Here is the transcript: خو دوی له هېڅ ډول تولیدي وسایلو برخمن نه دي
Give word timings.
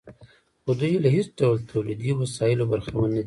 خو 0.63 0.71
دوی 0.81 0.93
له 1.03 1.09
هېڅ 1.15 1.27
ډول 1.39 1.57
تولیدي 1.71 2.11
وسایلو 2.19 2.69
برخمن 2.71 3.09
نه 3.15 3.15
دي 3.15 3.19